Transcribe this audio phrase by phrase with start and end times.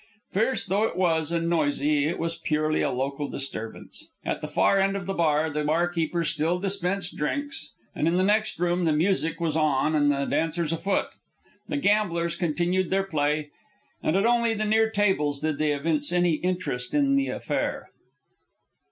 [0.31, 4.07] Fierce though it was, and noisy, it was purely a local disturbance.
[4.25, 8.23] At the far end of the bar the barkeepers still dispensed drinks, and in the
[8.23, 11.09] next room the music was on and the dancers afoot.
[11.69, 13.51] The gamblers continued their play,
[14.01, 17.87] and at only the near tables did they evince any interest in the affair.